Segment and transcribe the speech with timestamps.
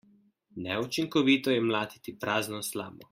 [0.67, 2.99] Neučinkovito je mlatiti prazno slamo.